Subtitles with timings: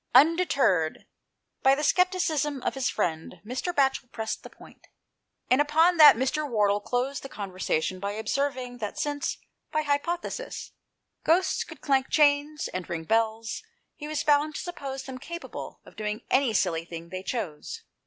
[0.15, 1.05] Undeterred
[1.61, 3.71] by the scepticism of his friend, Mr.
[3.71, 4.87] Batchel pressed the point,
[5.47, 6.51] and upon that, 159 anOST TALES, Mr.
[6.51, 9.37] Wardle closed the conversation by observing that since,
[9.71, 10.71] by hypothesis,
[11.23, 13.61] ghosts could clank chains, and ring bells,
[13.95, 17.83] he was bound to suppose them capable of doing any silly thing they chose.